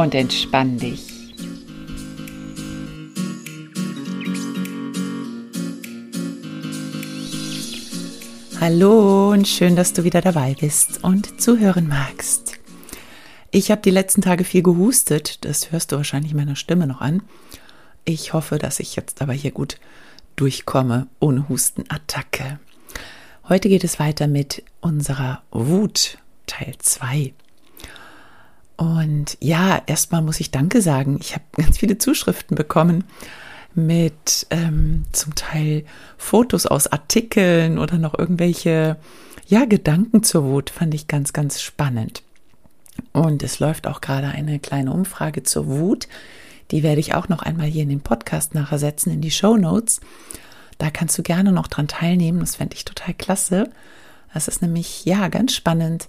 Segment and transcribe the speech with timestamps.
[0.00, 1.08] Und entspann dich.
[8.58, 12.54] Hallo und schön, dass du wieder dabei bist und zuhören magst.
[13.50, 17.22] Ich habe die letzten Tage viel gehustet, das hörst du wahrscheinlich meiner Stimme noch an.
[18.06, 19.76] Ich hoffe, dass ich jetzt aber hier gut
[20.36, 22.58] durchkomme ohne Hustenattacke.
[23.50, 26.16] Heute geht es weiter mit unserer Wut
[26.46, 27.34] Teil 2.
[28.80, 31.18] Und ja, erstmal muss ich Danke sagen.
[31.20, 33.04] Ich habe ganz viele Zuschriften bekommen
[33.74, 35.84] mit ähm, zum Teil
[36.16, 38.96] Fotos aus Artikeln oder noch irgendwelche
[39.46, 40.70] ja, Gedanken zur Wut.
[40.70, 42.22] Fand ich ganz, ganz spannend.
[43.12, 46.08] Und es läuft auch gerade eine kleine Umfrage zur Wut.
[46.70, 49.58] Die werde ich auch noch einmal hier in den Podcast nachher setzen, in die Show
[49.58, 50.00] Notes.
[50.78, 52.40] Da kannst du gerne noch dran teilnehmen.
[52.40, 53.68] Das fände ich total klasse.
[54.32, 56.08] Es ist nämlich, ja, ganz spannend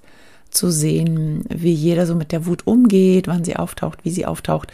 [0.52, 4.72] zu sehen, wie jeder so mit der Wut umgeht, wann sie auftaucht, wie sie auftaucht,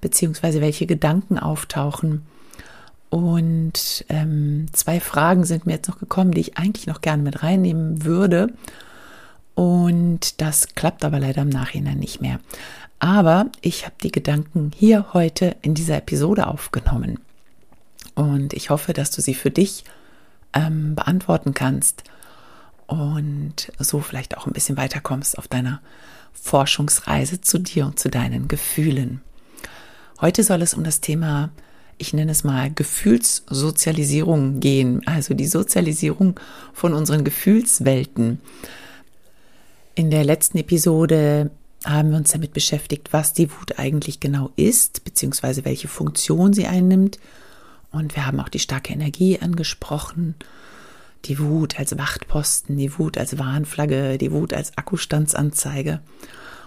[0.00, 2.22] beziehungsweise welche Gedanken auftauchen.
[3.10, 7.42] Und ähm, zwei Fragen sind mir jetzt noch gekommen, die ich eigentlich noch gerne mit
[7.42, 8.52] reinnehmen würde.
[9.54, 12.40] Und das klappt aber leider im Nachhinein nicht mehr.
[12.98, 17.18] Aber ich habe die Gedanken hier heute in dieser Episode aufgenommen.
[18.14, 19.84] Und ich hoffe, dass du sie für dich
[20.52, 22.04] ähm, beantworten kannst
[22.88, 25.80] und so vielleicht auch ein bisschen weiterkommst auf deiner
[26.32, 29.20] Forschungsreise zu dir und zu deinen Gefühlen.
[30.20, 31.50] Heute soll es um das Thema,
[31.98, 36.40] ich nenne es mal Gefühlssozialisierung gehen, also die Sozialisierung
[36.72, 38.40] von unseren Gefühlswelten.
[39.94, 41.50] In der letzten Episode
[41.84, 46.66] haben wir uns damit beschäftigt, was die Wut eigentlich genau ist, beziehungsweise welche Funktion sie
[46.66, 47.18] einnimmt.
[47.90, 50.36] Und wir haben auch die starke Energie angesprochen,
[51.24, 56.00] die Wut als Wachtposten, die Wut als Warnflagge, die Wut als Akkustandsanzeige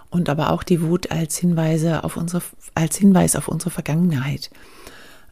[0.09, 2.43] und aber auch die Wut als Hinweise auf unsere,
[2.75, 4.51] als Hinweis auf unsere Vergangenheit.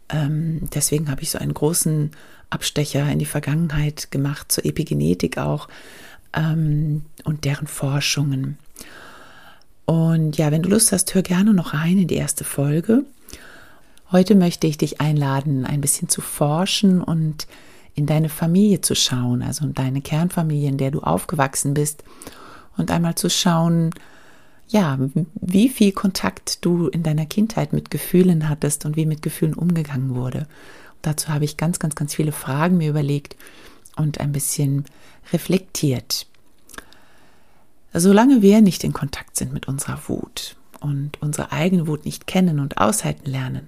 [0.10, 2.12] Ähm, deswegen habe ich so einen großen
[2.50, 5.68] Abstecher in die Vergangenheit gemacht, zur Epigenetik auch,
[6.34, 8.58] ähm, und deren Forschungen.
[9.86, 13.04] Und ja, wenn du Lust hast, hör gerne noch rein in die erste Folge.
[14.12, 17.48] Heute möchte ich dich einladen, ein bisschen zu forschen und
[18.00, 22.04] in deine Familie zu schauen, also in deine Kernfamilie, in der du aufgewachsen bist,
[22.78, 23.92] und einmal zu schauen,
[24.70, 24.98] ja,
[25.34, 30.16] wie viel Kontakt du in deiner Kindheit mit Gefühlen hattest und wie mit Gefühlen umgegangen
[30.16, 30.40] wurde.
[30.40, 33.36] Und dazu habe ich ganz, ganz, ganz viele Fragen mir überlegt
[33.98, 34.86] und ein bisschen
[35.34, 36.26] reflektiert.
[37.94, 42.60] Solange wir nicht in Kontakt sind mit unserer Wut und unsere eigene Wut nicht kennen
[42.60, 43.68] und aushalten lernen,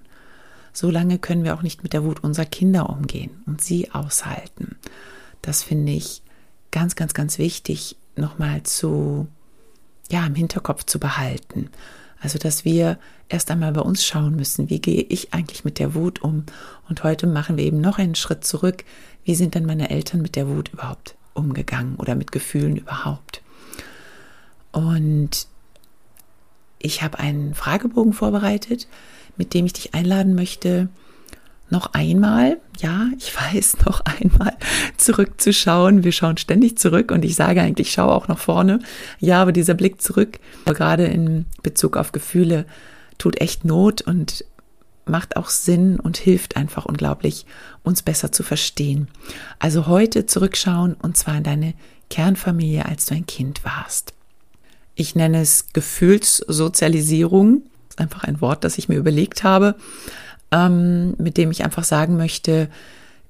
[0.73, 4.75] solange können wir auch nicht mit der Wut unserer Kinder umgehen und sie aushalten.
[5.41, 6.21] Das finde ich
[6.71, 9.27] ganz, ganz, ganz wichtig, nochmal zu,
[10.09, 11.69] ja, im Hinterkopf zu behalten.
[12.21, 12.99] Also, dass wir
[13.29, 16.45] erst einmal bei uns schauen müssen, wie gehe ich eigentlich mit der Wut um?
[16.87, 18.83] Und heute machen wir eben noch einen Schritt zurück.
[19.23, 23.41] Wie sind denn meine Eltern mit der Wut überhaupt umgegangen oder mit Gefühlen überhaupt?
[24.71, 25.47] Und
[26.77, 28.87] ich habe einen Fragebogen vorbereitet,
[29.37, 30.89] mit dem ich dich einladen möchte,
[31.69, 34.55] noch einmal, ja, ich weiß, noch einmal
[34.97, 36.03] zurückzuschauen.
[36.03, 38.79] Wir schauen ständig zurück und ich sage eigentlich, schau auch nach vorne.
[39.19, 42.65] Ja, aber dieser Blick zurück, gerade in Bezug auf Gefühle,
[43.17, 44.45] tut echt Not und
[45.05, 47.45] macht auch Sinn und hilft einfach unglaublich,
[47.83, 49.07] uns besser zu verstehen.
[49.59, 51.73] Also heute zurückschauen und zwar in deine
[52.09, 54.13] Kernfamilie, als du ein Kind warst.
[54.95, 57.63] Ich nenne es Gefühlssozialisierung.
[57.91, 59.75] Ist einfach ein Wort, das ich mir überlegt habe,
[60.49, 62.69] ähm, mit dem ich einfach sagen möchte,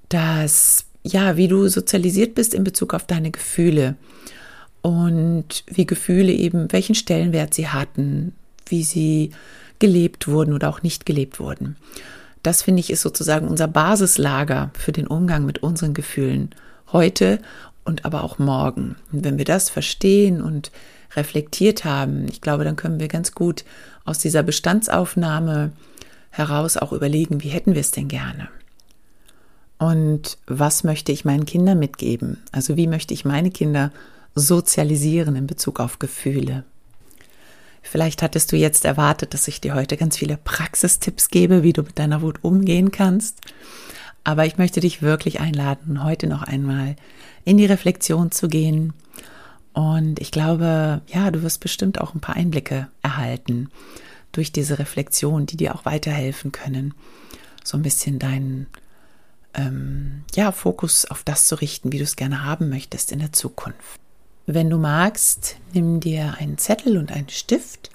[0.08, 3.96] dass, ja, wie du sozialisiert bist in Bezug auf deine Gefühle
[4.84, 8.36] und wie Gefühle eben, welchen Stellenwert sie hatten,
[8.68, 9.32] wie sie
[9.80, 11.76] gelebt wurden oder auch nicht gelebt wurden.
[12.44, 16.52] Das finde ich ist sozusagen unser Basislager für den Umgang mit unseren Gefühlen
[16.92, 17.40] heute
[17.84, 18.96] und aber auch morgen.
[19.12, 20.72] Und wenn wir das verstehen und
[21.16, 23.66] reflektiert haben, ich glaube, dann können wir ganz gut
[24.06, 25.72] aus dieser Bestandsaufnahme
[26.30, 28.48] heraus auch überlegen, wie hätten wir es denn gerne?
[29.78, 32.38] Und was möchte ich meinen Kindern mitgeben?
[32.52, 33.92] Also wie möchte ich meine Kinder
[34.36, 36.64] sozialisieren in Bezug auf Gefühle?
[37.82, 41.82] Vielleicht hattest du jetzt erwartet, dass ich dir heute ganz viele Praxistipps gebe, wie du
[41.82, 43.42] mit deiner Wut umgehen kannst.
[44.24, 46.96] Aber ich möchte dich wirklich einladen, heute noch einmal
[47.44, 48.94] in die Reflexion zu gehen.
[49.74, 53.70] Und ich glaube, ja, du wirst bestimmt auch ein paar Einblicke erhalten
[54.32, 56.94] durch diese Reflexion, die dir auch weiterhelfen können,
[57.64, 58.68] so ein bisschen deinen
[59.54, 63.34] ähm, ja, Fokus auf das zu richten, wie du es gerne haben möchtest in der
[63.34, 64.00] Zukunft.
[64.46, 67.90] Wenn du magst, nimm dir einen Zettel und einen Stift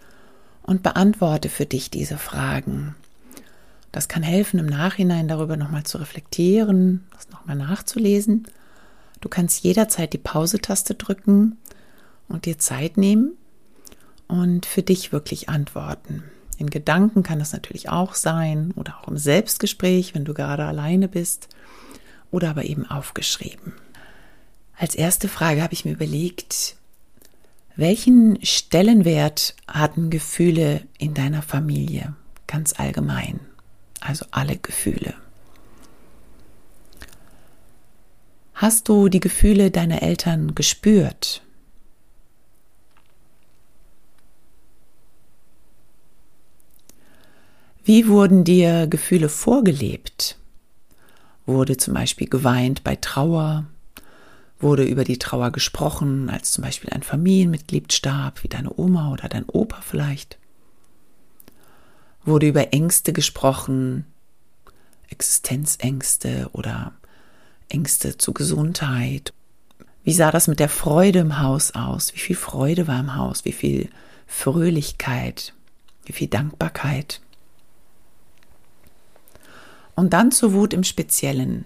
[0.63, 2.95] und beantworte für dich diese Fragen.
[3.97, 8.47] Das kann helfen, im Nachhinein darüber nochmal zu reflektieren, das nochmal nachzulesen.
[9.23, 11.57] Du kannst jederzeit die Pause-Taste drücken
[12.29, 13.39] und dir Zeit nehmen
[14.29, 16.25] und für dich wirklich antworten.
[16.59, 21.09] In Gedanken kann das natürlich auch sein oder auch im Selbstgespräch, wenn du gerade alleine
[21.09, 21.49] bist
[22.31, 23.73] oder aber eben aufgeschrieben.
[24.77, 26.77] Als erste Frage habe ich mir überlegt,
[27.77, 32.15] welchen Stellenwert hatten Gefühle in deiner Familie
[32.47, 33.41] ganz allgemein?
[34.07, 35.15] Also alle Gefühle.
[38.55, 41.43] Hast du die Gefühle deiner Eltern gespürt?
[47.85, 50.39] Wie wurden dir Gefühle vorgelebt?
[51.45, 53.67] Wurde zum Beispiel geweint bei Trauer?
[54.61, 59.29] Wurde über die Trauer gesprochen, als zum Beispiel ein Familienmitglied starb, wie deine Oma oder
[59.29, 60.39] dein Opa vielleicht?
[62.27, 64.05] Wurde über Ängste gesprochen,
[65.09, 66.93] Existenzängste oder
[67.69, 69.33] Ängste zur Gesundheit?
[70.03, 72.13] Wie sah das mit der Freude im Haus aus?
[72.15, 73.45] Wie viel Freude war im Haus?
[73.45, 73.89] Wie viel
[74.27, 75.55] Fröhlichkeit?
[76.05, 77.21] Wie viel Dankbarkeit?
[79.95, 81.65] Und dann zur Wut im Speziellen.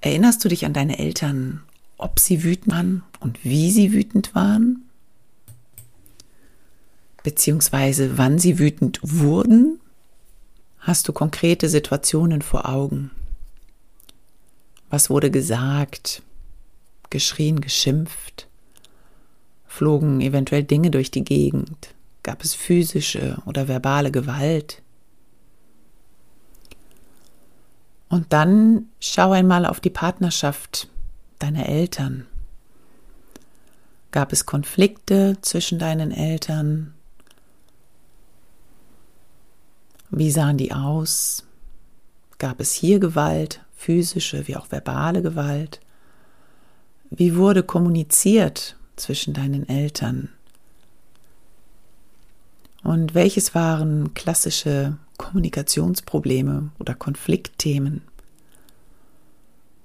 [0.00, 1.62] Erinnerst du dich an deine Eltern,
[1.98, 4.84] ob sie wütend waren und wie sie wütend waren?
[7.24, 9.79] Beziehungsweise wann sie wütend wurden?
[10.80, 13.10] Hast du konkrete Situationen vor Augen?
[14.88, 16.22] Was wurde gesagt,
[17.10, 18.48] geschrien, geschimpft?
[19.66, 21.94] Flogen eventuell Dinge durch die Gegend?
[22.22, 24.82] Gab es physische oder verbale Gewalt?
[28.08, 30.88] Und dann schau einmal auf die Partnerschaft
[31.38, 32.26] deiner Eltern.
[34.10, 36.94] Gab es Konflikte zwischen deinen Eltern?
[40.10, 41.44] Wie sahen die aus?
[42.38, 45.80] Gab es hier Gewalt, physische wie auch verbale Gewalt?
[47.10, 50.30] Wie wurde kommuniziert zwischen deinen Eltern?
[52.82, 58.02] Und welches waren klassische Kommunikationsprobleme oder Konfliktthemen?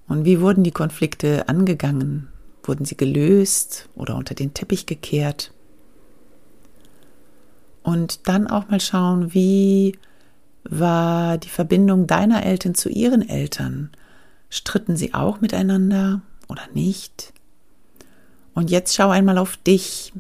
[0.07, 2.30] Und wie wurden die Konflikte angegangen?
[2.63, 5.51] Wurden sie gelöst oder unter den Teppich gekehrt?
[7.83, 9.98] Und dann auch mal schauen, wie
[10.69, 13.91] war die Verbindung deiner Eltern zu ihren Eltern?
[14.50, 17.33] Stritten sie auch miteinander oder nicht?
[18.53, 20.13] Und jetzt schau einmal auf dich.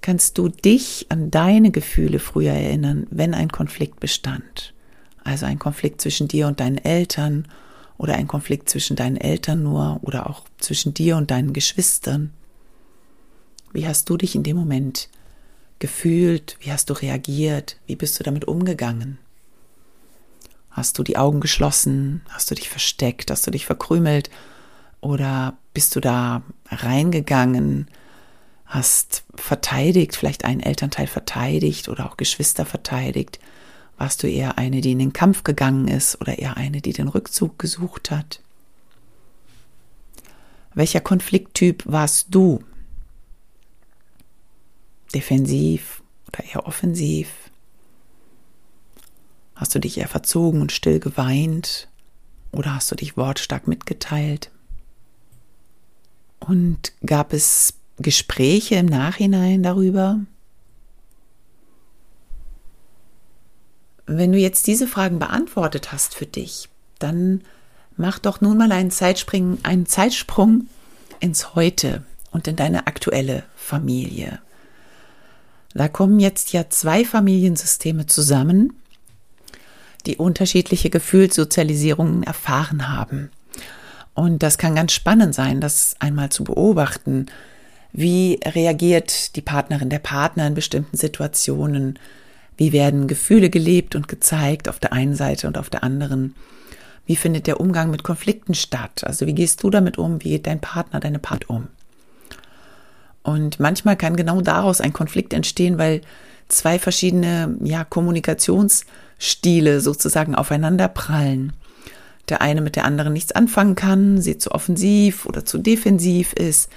[0.00, 4.74] Kannst du dich an deine Gefühle früher erinnern, wenn ein Konflikt bestand?
[5.24, 7.46] Also ein Konflikt zwischen dir und deinen Eltern
[7.98, 12.32] oder ein Konflikt zwischen deinen Eltern nur oder auch zwischen dir und deinen Geschwistern.
[13.72, 15.08] Wie hast du dich in dem Moment
[15.78, 16.56] gefühlt?
[16.60, 17.76] Wie hast du reagiert?
[17.86, 19.18] Wie bist du damit umgegangen?
[20.72, 22.22] Hast du die Augen geschlossen?
[22.30, 23.30] Hast du dich versteckt?
[23.30, 24.30] Hast du dich verkrümelt?
[25.00, 27.88] Oder bist du da reingegangen?
[28.64, 33.38] Hast verteidigt, vielleicht einen Elternteil verteidigt oder auch Geschwister verteidigt?
[33.98, 37.08] Warst du eher eine, die in den Kampf gegangen ist oder eher eine, die den
[37.08, 38.40] Rückzug gesucht hat?
[40.74, 42.64] Welcher Konflikttyp warst du?
[45.14, 47.28] Defensiv oder eher offensiv?
[49.62, 51.86] Hast du dich eher verzogen und still geweint
[52.50, 54.50] oder hast du dich wortstark mitgeteilt?
[56.40, 60.18] Und gab es Gespräche im Nachhinein darüber?
[64.06, 67.42] Wenn du jetzt diese Fragen beantwortet hast für dich, dann
[67.96, 70.66] mach doch nun mal einen Zeitsprung, einen Zeitsprung
[71.20, 72.02] ins Heute
[72.32, 74.40] und in deine aktuelle Familie.
[75.72, 78.72] Da kommen jetzt ja zwei Familiensysteme zusammen,
[80.06, 83.30] die unterschiedliche Gefühlssozialisierungen erfahren haben.
[84.14, 87.26] Und das kann ganz spannend sein, das einmal zu beobachten.
[87.92, 91.98] Wie reagiert die Partnerin, der Partner in bestimmten Situationen?
[92.56, 96.34] Wie werden Gefühle gelebt und gezeigt auf der einen Seite und auf der anderen?
[97.06, 99.04] Wie findet der Umgang mit Konflikten statt?
[99.04, 100.22] Also wie gehst du damit um?
[100.22, 101.68] Wie geht dein Partner, deine Part um?
[103.22, 106.00] Und manchmal kann genau daraus ein Konflikt entstehen, weil
[106.48, 107.84] zwei verschiedene ja,
[109.22, 111.52] Kommunikationsstile sozusagen aufeinanderprallen.
[112.28, 116.70] Der eine mit der anderen nichts anfangen kann, sie zu offensiv oder zu defensiv ist.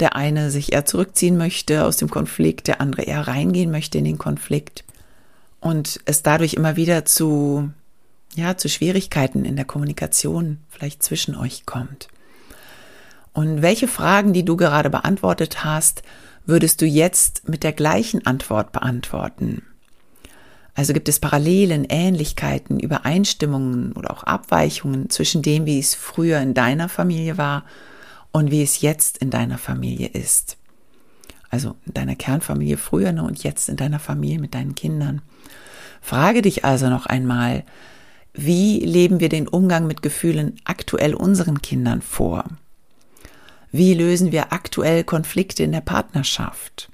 [0.00, 4.04] Der eine sich eher zurückziehen möchte aus dem Konflikt, der andere eher reingehen möchte in
[4.04, 4.84] den Konflikt.
[5.60, 7.70] Und es dadurch immer wieder zu,
[8.34, 12.08] ja, zu Schwierigkeiten in der Kommunikation vielleicht zwischen euch kommt.
[13.32, 16.02] Und welche Fragen, die du gerade beantwortet hast,
[16.44, 19.62] würdest du jetzt mit der gleichen Antwort beantworten?
[20.74, 26.54] Also gibt es Parallelen, Ähnlichkeiten, Übereinstimmungen oder auch Abweichungen zwischen dem, wie es früher in
[26.54, 27.64] deiner Familie war
[28.32, 30.56] und wie es jetzt in deiner Familie ist.
[31.48, 35.22] Also in deiner Kernfamilie früher ne, und jetzt in deiner Familie mit deinen Kindern.
[36.00, 37.64] Frage dich also noch einmal,
[38.32, 42.44] wie leben wir den Umgang mit Gefühlen aktuell unseren Kindern vor?
[43.70, 46.90] Wie lösen wir aktuell Konflikte in der Partnerschaft?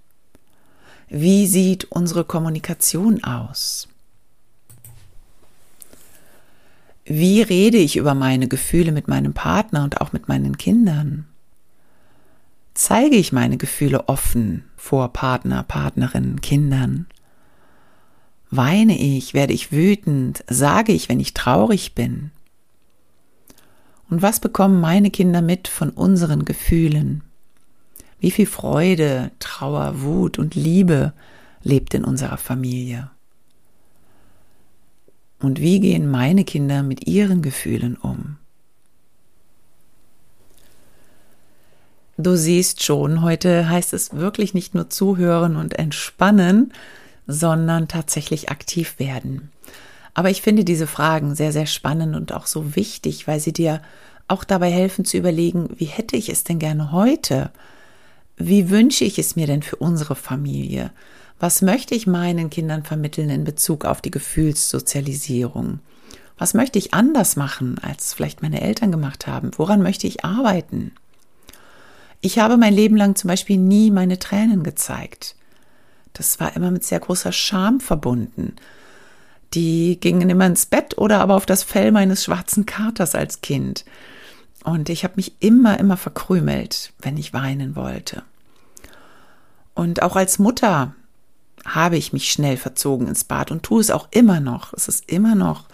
[1.12, 3.88] Wie sieht unsere Kommunikation aus?
[7.04, 11.26] Wie rede ich über meine Gefühle mit meinem Partner und auch mit meinen Kindern?
[12.74, 17.06] Zeige ich meine Gefühle offen vor Partner, Partnerinnen, Kindern?
[18.52, 22.30] Weine ich, werde ich wütend, sage ich, wenn ich traurig bin?
[24.08, 27.24] Und was bekommen meine Kinder mit von unseren Gefühlen?
[28.20, 31.12] Wie viel Freude, Trauer, Wut und Liebe
[31.62, 33.10] lebt in unserer Familie?
[35.40, 38.36] Und wie gehen meine Kinder mit ihren Gefühlen um?
[42.18, 46.74] Du siehst schon, heute heißt es wirklich nicht nur zuhören und entspannen,
[47.26, 49.50] sondern tatsächlich aktiv werden.
[50.12, 53.80] Aber ich finde diese Fragen sehr, sehr spannend und auch so wichtig, weil sie dir
[54.28, 57.50] auch dabei helfen zu überlegen, wie hätte ich es denn gerne heute?
[58.42, 60.92] Wie wünsche ich es mir denn für unsere Familie?
[61.38, 65.80] Was möchte ich meinen Kindern vermitteln in Bezug auf die Gefühlssozialisierung?
[66.38, 69.50] Was möchte ich anders machen, als vielleicht meine Eltern gemacht haben?
[69.58, 70.92] Woran möchte ich arbeiten?
[72.22, 75.36] Ich habe mein Leben lang zum Beispiel nie meine Tränen gezeigt.
[76.14, 78.56] Das war immer mit sehr großer Scham verbunden.
[79.52, 83.84] Die gingen immer ins Bett oder aber auf das Fell meines schwarzen Katers als Kind.
[84.64, 88.22] Und ich habe mich immer, immer verkrümelt, wenn ich weinen wollte.
[89.80, 90.94] Und auch als Mutter
[91.64, 94.74] habe ich mich schnell verzogen ins Bad und tue es auch immer noch.
[94.74, 95.68] Es ist immer noch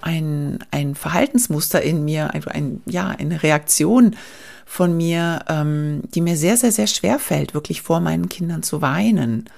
[0.00, 4.16] ein, ein Verhaltensmuster in mir, ein, ein, ja, eine Reaktion
[4.66, 8.82] von mir, ähm, die mir sehr, sehr, sehr schwer fällt, wirklich vor meinen Kindern zu
[8.82, 9.48] weinen.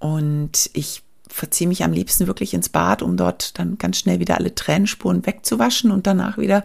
[0.00, 4.38] Und ich verziehe mich am liebsten wirklich ins Bad, um dort dann ganz schnell wieder
[4.38, 6.64] alle Tränenspuren wegzuwaschen und danach wieder,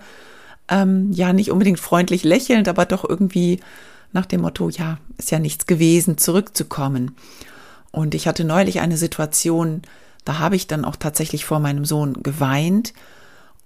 [0.68, 3.60] ähm, ja, nicht unbedingt freundlich lächelnd, aber doch irgendwie
[4.12, 7.16] nach dem Motto, ja, ist ja nichts gewesen, zurückzukommen.
[7.92, 9.82] Und ich hatte neulich eine Situation,
[10.26, 12.94] da habe ich dann auch tatsächlich vor meinem Sohn geweint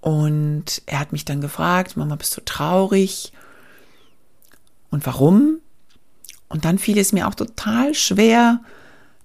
[0.03, 3.31] und er hat mich dann gefragt, Mama, bist du traurig?
[4.89, 5.59] Und warum?
[6.49, 8.59] Und dann fiel es mir auch total schwer,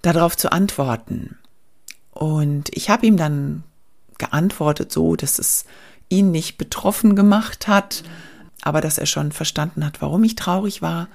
[0.02, 1.36] darauf zu antworten.
[2.12, 3.64] Und ich habe ihm dann
[4.18, 5.64] geantwortet so, dass es
[6.08, 8.02] ihn nicht betroffen gemacht hat,
[8.68, 11.08] aber dass er schon verstanden hat, warum ich traurig war.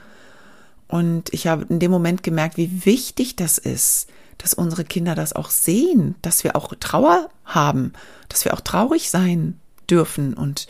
[0.88, 5.34] Und ich habe in dem Moment gemerkt, wie wichtig das ist, dass unsere Kinder das
[5.34, 7.94] auch sehen, dass wir auch Trauer haben,
[8.28, 10.66] dass wir auch traurig sein dürfen und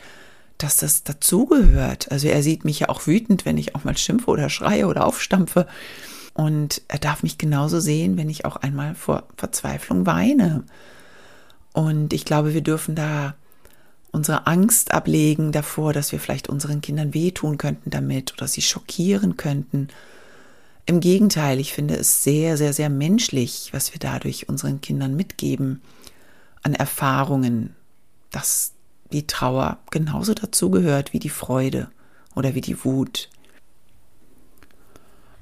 [0.58, 2.12] dass das dazugehört.
[2.12, 5.06] Also er sieht mich ja auch wütend, wenn ich auch mal schimpfe oder schreie oder
[5.06, 5.68] aufstampfe.
[6.34, 10.66] Und er darf mich genauso sehen, wenn ich auch einmal vor Verzweiflung weine.
[11.72, 13.36] Und ich glaube, wir dürfen da
[14.14, 19.36] unsere Angst ablegen davor, dass wir vielleicht unseren Kindern wehtun könnten damit oder sie schockieren
[19.36, 19.90] könnten.
[20.86, 25.82] Im Gegenteil, ich finde es sehr, sehr, sehr menschlich, was wir dadurch unseren Kindern mitgeben
[26.62, 27.76] an Erfahrungen,
[28.32, 28.74] dass
[29.12, 31.90] die Trauer genauso dazugehört wie die Freude
[32.36, 33.30] oder wie die Wut.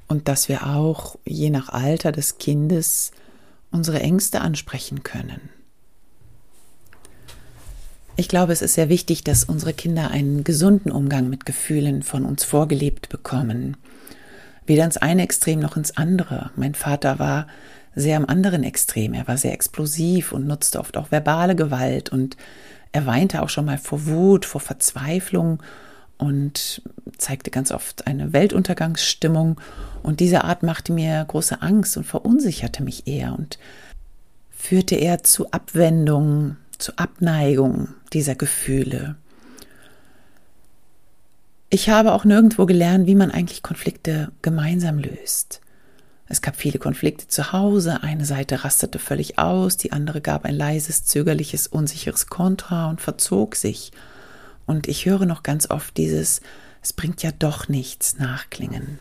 [0.08, 3.12] Und dass wir auch je nach Alter des Kindes
[3.70, 5.50] unsere Ängste ansprechen können.
[8.22, 12.24] Ich glaube, es ist sehr wichtig, dass unsere Kinder einen gesunden Umgang mit Gefühlen von
[12.24, 13.78] uns vorgelebt bekommen.
[14.68, 16.52] Weder ins eine Extrem noch ins andere.
[16.56, 17.48] Mein Vater war
[17.96, 19.16] sehr am anderen Extrem.
[19.16, 22.38] Er war sehr explosiv und nutzte oft auch verbale Gewalt und
[22.92, 25.64] er weinte auch schon mal vor Wut, vor Verzweiflung
[26.20, 26.84] und
[27.18, 29.60] zeigte ganz oft eine Weltuntergangsstimmung.
[30.04, 33.58] Und diese Art machte mir große Angst und verunsicherte mich eher und
[34.52, 39.16] führte eher zu Abwendung, zur Abneigung dieser Gefühle.
[41.70, 45.62] Ich habe auch nirgendwo gelernt, wie man eigentlich Konflikte gemeinsam löst.
[46.28, 50.56] Es gab viele Konflikte zu Hause, eine Seite rastete völlig aus, die andere gab ein
[50.56, 53.92] leises, zögerliches, unsicheres Kontra und verzog sich.
[54.66, 56.42] Und ich höre noch ganz oft dieses
[56.82, 59.00] Es bringt ja doch nichts nachklingen.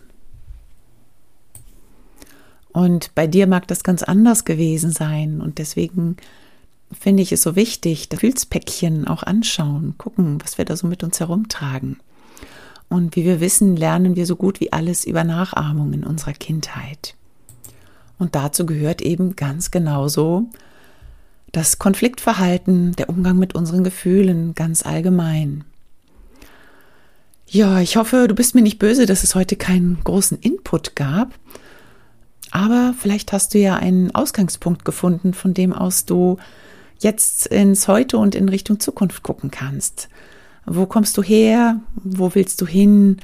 [2.73, 6.17] Und bei dir mag das ganz anders gewesen sein und deswegen
[6.93, 11.03] finde ich es so wichtig, das Gefühlspäckchen auch anschauen, gucken, was wir da so mit
[11.03, 11.99] uns herumtragen.
[12.89, 17.15] Und wie wir wissen, lernen wir so gut wie alles über Nachahmung in unserer Kindheit.
[18.19, 20.51] Und dazu gehört eben ganz genauso
[21.53, 25.65] das Konfliktverhalten, der Umgang mit unseren Gefühlen ganz allgemein.
[27.47, 31.35] Ja, ich hoffe, du bist mir nicht böse, dass es heute keinen großen Input gab.
[32.53, 36.37] Aber vielleicht hast du ja einen Ausgangspunkt gefunden, von dem aus du
[37.02, 40.09] jetzt ins Heute und in Richtung Zukunft gucken kannst.
[40.66, 41.80] Wo kommst du her?
[41.97, 43.19] Wo willst du hin?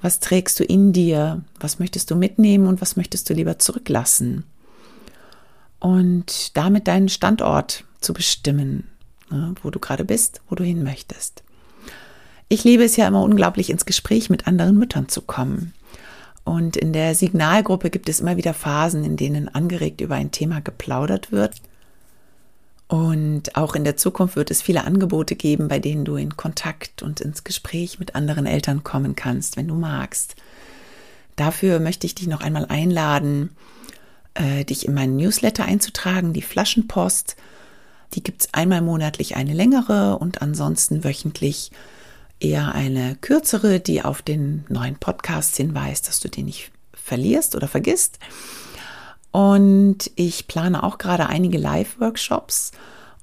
[0.00, 1.42] Was trägst du in dir?
[1.58, 4.44] Was möchtest du mitnehmen und was möchtest du lieber zurücklassen?
[5.80, 8.88] Und damit deinen Standort zu bestimmen,
[9.30, 11.42] ne, wo du gerade bist, wo du hin möchtest.
[12.48, 15.72] Ich liebe es ja immer unglaublich, ins Gespräch mit anderen Müttern zu kommen.
[16.44, 20.60] Und in der Signalgruppe gibt es immer wieder Phasen, in denen angeregt über ein Thema
[20.60, 21.54] geplaudert wird.
[22.86, 27.02] Und auch in der Zukunft wird es viele Angebote geben, bei denen du in Kontakt
[27.02, 30.36] und ins Gespräch mit anderen Eltern kommen kannst, wenn du magst.
[31.36, 33.50] Dafür möchte ich dich noch einmal einladen,
[34.34, 37.36] äh, dich in meinen Newsletter einzutragen, die Flaschenpost.
[38.12, 41.72] Die gibt es einmal monatlich eine längere und ansonsten wöchentlich
[42.38, 47.66] eher eine kürzere, die auf den neuen Podcast hinweist, dass du den nicht verlierst oder
[47.66, 48.18] vergisst.
[49.34, 52.70] Und ich plane auch gerade einige Live-Workshops,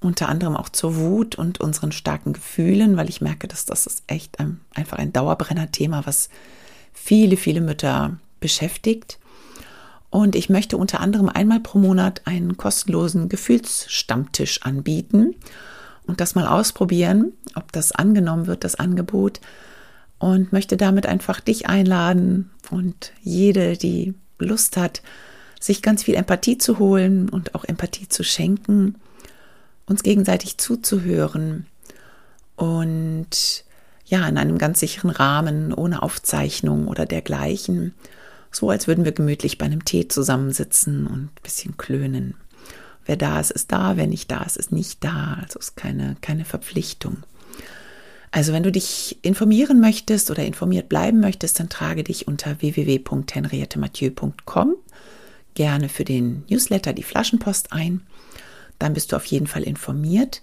[0.02, 4.04] unter anderem auch zur Wut und unseren starken Gefühlen, weil ich merke, dass das ist
[4.08, 6.28] echt ein, einfach ein Dauerbrenner-Thema, was
[6.92, 9.20] viele, viele Mütter beschäftigt.
[10.10, 15.36] Und ich möchte unter anderem einmal pro Monat einen kostenlosen Gefühlsstammtisch anbieten
[16.08, 19.40] und das mal ausprobieren, ob das angenommen wird, das Angebot.
[20.20, 25.02] Und möchte damit einfach dich einladen und jede, die Lust hat,
[25.62, 28.96] sich ganz viel Empathie zu holen und auch Empathie zu schenken,
[29.86, 31.68] uns gegenseitig zuzuhören
[32.56, 33.64] und
[34.06, 37.94] ja, in einem ganz sicheren Rahmen, ohne Aufzeichnung oder dergleichen,
[38.52, 42.34] so als würden wir gemütlich bei einem Tee zusammensitzen und ein bisschen klönen.
[43.06, 45.38] Wer da ist, ist da, wer nicht da ist, ist nicht da.
[45.42, 47.24] Also ist keine, keine Verpflichtung.
[48.32, 54.76] Also wenn du dich informieren möchtest oder informiert bleiben möchtest, dann trage dich unter www.henriettemathieu.com
[55.54, 58.02] gerne für den Newsletter die Flaschenpost ein.
[58.80, 60.42] Dann bist du auf jeden Fall informiert.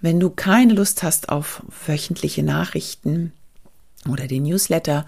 [0.00, 3.32] Wenn du keine Lust hast auf wöchentliche Nachrichten
[4.08, 5.06] oder den Newsletter,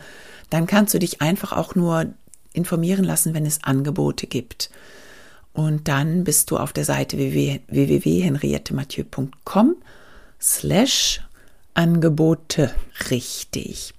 [0.50, 2.06] dann kannst du dich einfach auch nur
[2.52, 4.70] informieren lassen, wenn es Angebote gibt.
[5.52, 9.76] Und dann bist du auf der Seite www.henriettemathieu.com
[10.40, 11.20] slash
[11.74, 12.74] Angebote
[13.10, 13.92] richtig.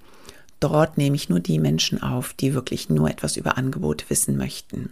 [0.60, 4.92] Dort nehme ich nur die Menschen auf, die wirklich nur etwas über Angebote wissen möchten.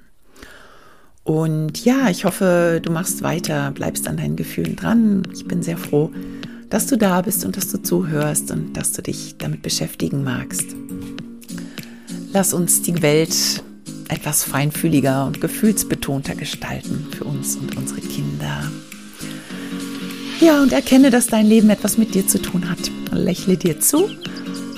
[1.28, 5.24] Und ja, ich hoffe, du machst weiter, bleibst an deinen Gefühlen dran.
[5.34, 6.10] Ich bin sehr froh,
[6.70, 10.68] dass du da bist und dass du zuhörst und dass du dich damit beschäftigen magst.
[12.32, 13.62] Lass uns die Welt
[14.08, 18.72] etwas feinfühliger und gefühlsbetonter gestalten für uns und unsere Kinder.
[20.40, 22.90] Ja, und erkenne, dass dein Leben etwas mit dir zu tun hat.
[23.12, 24.10] Lächle dir zu,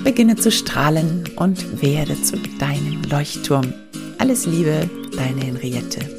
[0.04, 3.72] beginne zu strahlen und werde zu deinem Leuchtturm.
[4.18, 6.19] Alles Liebe, deine Henriette.